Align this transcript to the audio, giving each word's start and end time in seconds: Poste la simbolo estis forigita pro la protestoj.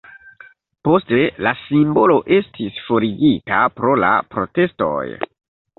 Poste 0.87 1.19
la 1.47 1.53
simbolo 1.61 2.17
estis 2.39 2.81
forigita 2.89 3.63
pro 3.79 3.95
la 4.07 4.13
protestoj. 4.35 5.03